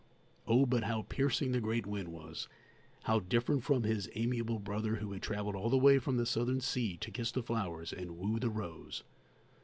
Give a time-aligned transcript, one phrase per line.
[0.47, 2.47] Oh, but how piercing the great wind was;
[3.03, 6.59] how different from his amiable brother who had travelled all the way from the Southern
[6.59, 9.03] sea to kiss the flowers and woo the rose!